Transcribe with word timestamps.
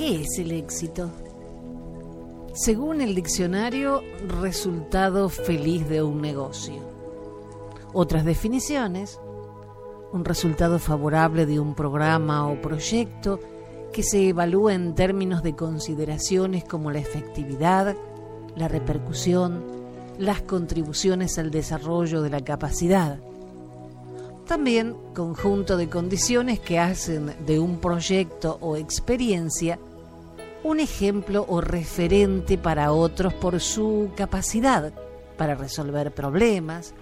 ¿Qué 0.00 0.22
es 0.22 0.38
el 0.38 0.52
éxito? 0.52 1.10
Según 2.54 3.02
el 3.02 3.14
diccionario, 3.14 4.00
resultado 4.40 5.28
feliz 5.28 5.86
de 5.90 6.02
un 6.02 6.22
negocio. 6.22 6.76
Otras 7.92 8.24
definiciones, 8.24 9.20
un 10.10 10.24
resultado 10.24 10.78
favorable 10.78 11.44
de 11.44 11.60
un 11.60 11.74
programa 11.74 12.48
o 12.48 12.58
proyecto 12.62 13.40
que 13.92 14.02
se 14.02 14.30
evalúa 14.30 14.72
en 14.72 14.94
términos 14.94 15.42
de 15.42 15.54
consideraciones 15.54 16.64
como 16.64 16.90
la 16.90 17.00
efectividad, 17.00 17.94
la 18.56 18.68
repercusión, 18.68 19.62
las 20.18 20.40
contribuciones 20.40 21.36
al 21.36 21.50
desarrollo 21.50 22.22
de 22.22 22.30
la 22.30 22.40
capacidad. 22.40 23.18
También 24.46 24.96
conjunto 25.14 25.76
de 25.76 25.90
condiciones 25.90 26.58
que 26.58 26.78
hacen 26.78 27.34
de 27.44 27.60
un 27.60 27.80
proyecto 27.80 28.56
o 28.62 28.76
experiencia 28.76 29.78
un 30.62 30.80
ejemplo 30.80 31.44
o 31.48 31.60
referente 31.60 32.58
para 32.58 32.92
otros 32.92 33.32
por 33.34 33.60
su 33.60 34.10
capacidad 34.16 34.92
para 35.36 35.54
resolver 35.54 36.12
problemas, 36.12 36.94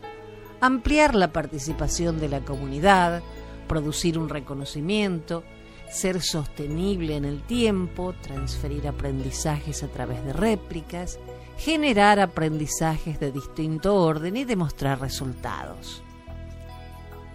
ampliar 0.61 1.15
la 1.15 1.33
participación 1.33 2.21
de 2.21 2.29
la 2.29 2.41
comunidad, 2.41 3.21
producir 3.67 4.17
un 4.17 4.29
reconocimiento, 4.29 5.43
ser 5.91 6.21
sostenible 6.23 7.17
en 7.17 7.25
el 7.25 7.43
tiempo, 7.43 8.15
transferir 8.21 8.87
aprendizajes 8.87 9.83
a 9.83 9.89
través 9.89 10.25
de 10.25 10.33
réplicas, 10.33 11.19
generar 11.57 12.21
aprendizajes 12.21 13.19
de 13.19 13.33
distinto 13.33 13.97
orden 13.97 14.37
y 14.37 14.45
demostrar 14.45 15.01
resultados. 15.01 16.03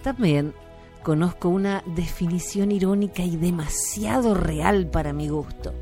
También 0.03 0.53
conozco 1.01 1.49
una 1.49 1.83
definición 1.85 2.71
irónica 2.71 3.23
y 3.23 3.35
demasiado 3.35 4.35
real 4.35 4.87
para 4.87 5.11
mi 5.11 5.27
gusto 5.27 5.73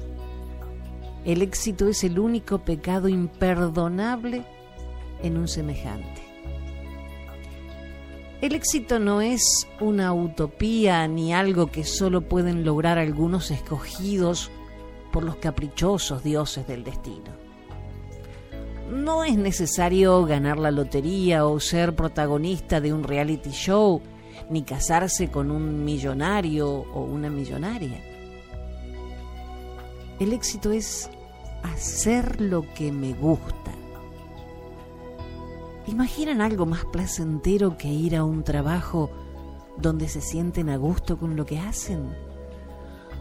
el 1.25 1.41
éxito 1.41 1.88
es 1.88 2.03
el 2.03 2.17
único 2.20 2.59
pecado 2.59 3.08
imperdonable 3.08 4.44
en 5.22 5.38
un 5.38 5.47
semejante. 5.47 6.22
El 8.41 8.55
éxito 8.55 8.97
no 8.97 9.22
es 9.22 9.67
una 9.80 10.14
utopía 10.14 11.08
ni 11.08 11.31
algo 11.31 11.67
que 11.67 11.83
solo 11.83 12.22
pueden 12.22 12.66
lograr 12.66 12.97
algunos 12.97 13.52
escogidos 13.52 14.49
por 15.11 15.23
los 15.23 15.36
caprichosos 15.36 16.23
dioses 16.23 16.66
del 16.66 16.83
destino. 16.83 17.39
No 18.89 19.23
es 19.23 19.38
necesario 19.38 20.25
ganar 20.25 20.58
la 20.58 20.72
lotería 20.72 21.45
o 21.45 21.59
ser 21.59 21.95
protagonista 21.95 22.81
de 22.81 22.92
un 22.94 23.03
reality 23.03 23.52
show, 23.52 24.02
ni 24.49 24.64
casarse 24.64 25.30
con 25.30 25.52
un 25.52 25.86
millonario 25.86 26.67
o 26.67 27.03
una 27.03 27.30
millonaria. 27.30 28.11
El 30.22 30.33
éxito 30.33 30.69
es 30.72 31.09
hacer 31.64 32.39
lo 32.39 32.72
que 32.75 32.91
me 32.91 33.11
gusta. 33.11 33.72
¿Imaginan 35.88 36.41
algo 36.41 36.67
más 36.67 36.86
placentero 36.86 37.75
que 37.75 37.88
ir 37.88 38.16
a 38.16 38.23
un 38.23 38.44
trabajo 38.44 39.09
donde 39.80 40.08
se 40.08 40.22
sienten 40.22 40.69
a 40.69 40.77
gusto 40.77 41.17
con 41.17 41.36
lo 41.36 41.47
que 41.47 41.58
hacen? 41.58 42.16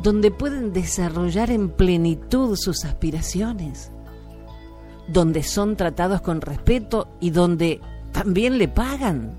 Donde 0.03 0.31
pueden 0.31 0.75
desarrollar 0.75 1.51
en 1.51 1.71
plenitud 1.71 2.55
sus 2.55 2.85
aspiraciones? 2.85 3.91
Donde 5.09 5.43
son 5.43 5.77
tratados 5.77 6.21
con 6.21 6.43
respeto 6.43 7.09
y 7.19 7.31
donde 7.31 7.81
también 8.13 8.59
le 8.59 8.69
pagan? 8.69 9.39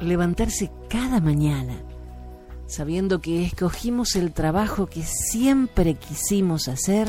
Levantarse 0.00 0.72
cada 0.88 1.20
mañana 1.20 1.84
sabiendo 2.66 3.20
que 3.20 3.44
escogimos 3.44 4.16
el 4.16 4.32
trabajo 4.32 4.86
que 4.86 5.02
siempre 5.02 5.94
quisimos 5.94 6.68
hacer, 6.68 7.08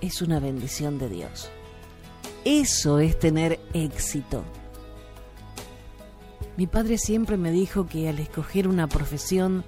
es 0.00 0.22
una 0.22 0.40
bendición 0.40 0.98
de 0.98 1.08
Dios. 1.08 1.50
Eso 2.44 2.98
es 2.98 3.18
tener 3.18 3.60
éxito. 3.74 4.42
Mi 6.56 6.66
padre 6.66 6.98
siempre 6.98 7.36
me 7.36 7.52
dijo 7.52 7.86
que 7.86 8.08
al 8.08 8.18
escoger 8.18 8.66
una 8.66 8.88
profesión, 8.88 9.64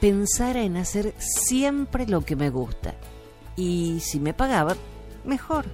pensara 0.00 0.62
en 0.62 0.76
hacer 0.76 1.14
siempre 1.18 2.06
lo 2.06 2.22
que 2.22 2.36
me 2.36 2.50
gusta. 2.50 2.94
Y 3.56 4.00
si 4.00 4.18
me 4.18 4.34
pagaba, 4.34 4.76
mejor. 5.24 5.64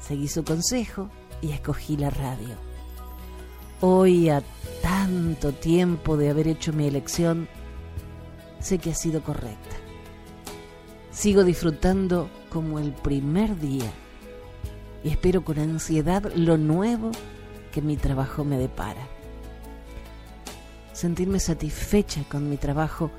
Seguí 0.00 0.28
su 0.28 0.44
consejo 0.44 1.10
y 1.42 1.50
escogí 1.50 1.96
la 1.96 2.10
radio. 2.10 2.54
Hoy, 3.80 4.28
a 4.30 4.42
tanto 5.06 5.52
tiempo 5.52 6.16
de 6.16 6.30
haber 6.30 6.48
hecho 6.48 6.72
mi 6.72 6.88
elección, 6.88 7.46
sé 8.58 8.78
que 8.78 8.90
ha 8.90 8.94
sido 8.94 9.22
correcta. 9.22 9.76
Sigo 11.12 11.44
disfrutando 11.44 12.28
como 12.50 12.80
el 12.80 12.92
primer 12.92 13.56
día 13.60 13.88
y 15.04 15.10
espero 15.10 15.44
con 15.44 15.60
ansiedad 15.60 16.32
lo 16.34 16.58
nuevo 16.58 17.12
que 17.70 17.82
mi 17.82 17.96
trabajo 17.96 18.44
me 18.44 18.58
depara. 18.58 19.06
Sentirme 20.92 21.38
satisfecha 21.38 22.24
con 22.28 22.50
mi 22.50 22.56
trabajo 22.56 23.12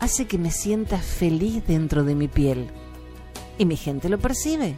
hace 0.00 0.26
que 0.26 0.38
me 0.38 0.50
sienta 0.50 0.96
feliz 0.96 1.62
dentro 1.66 2.04
de 2.04 2.14
mi 2.14 2.28
piel 2.28 2.68
y 3.58 3.66
mi 3.66 3.76
gente 3.76 4.08
lo 4.08 4.18
percibe. 4.18 4.76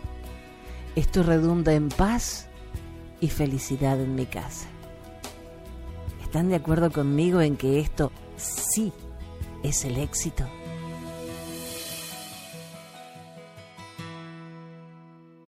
Esto 0.96 1.22
redunda 1.22 1.74
en 1.74 1.90
paz 1.90 2.48
y 3.20 3.28
felicidad 3.28 4.00
en 4.00 4.16
mi 4.16 4.26
casa. 4.26 4.66
¿Están 6.30 6.48
de 6.48 6.54
acuerdo 6.54 6.92
conmigo 6.92 7.40
en 7.40 7.56
que 7.56 7.80
esto 7.80 8.12
sí 8.36 8.92
es 9.64 9.84
el 9.84 9.96
éxito? 9.96 10.44